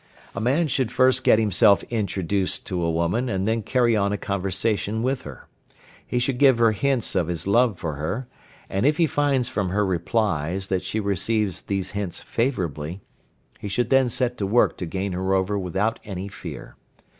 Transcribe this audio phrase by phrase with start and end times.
[0.33, 4.17] A man should first get himself introduced to a woman, and then carry on a
[4.17, 5.47] conversation with her.
[6.03, 8.27] He should give her hints of his love for her,
[8.67, 13.01] and if he finds from her replies that she receives these hints favourably,
[13.59, 16.77] he should then set to work to gain her over without any fear.